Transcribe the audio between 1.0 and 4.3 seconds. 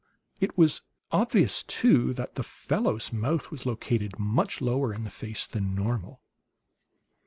obvious, too, that the fellow's mouth was located